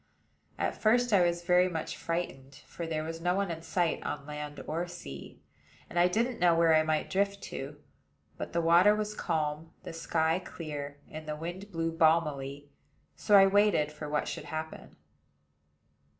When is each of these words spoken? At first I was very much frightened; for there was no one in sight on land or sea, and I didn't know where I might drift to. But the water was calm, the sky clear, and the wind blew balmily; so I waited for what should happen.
At 0.57 0.75
first 0.81 1.13
I 1.13 1.21
was 1.23 1.43
very 1.43 1.69
much 1.69 1.95
frightened; 1.95 2.55
for 2.65 2.87
there 2.87 3.03
was 3.03 3.21
no 3.21 3.35
one 3.35 3.51
in 3.51 3.61
sight 3.61 4.01
on 4.01 4.25
land 4.25 4.59
or 4.65 4.87
sea, 4.87 5.43
and 5.91 5.99
I 5.99 6.07
didn't 6.07 6.39
know 6.39 6.55
where 6.55 6.73
I 6.73 6.81
might 6.81 7.07
drift 7.07 7.43
to. 7.53 7.79
But 8.35 8.51
the 8.51 8.61
water 8.61 8.95
was 8.95 9.13
calm, 9.13 9.73
the 9.83 9.93
sky 9.93 10.39
clear, 10.39 10.97
and 11.11 11.27
the 11.27 11.35
wind 11.35 11.71
blew 11.71 11.91
balmily; 11.91 12.71
so 13.15 13.35
I 13.35 13.45
waited 13.45 13.91
for 13.91 14.09
what 14.09 14.27
should 14.27 14.45
happen. 14.45 14.95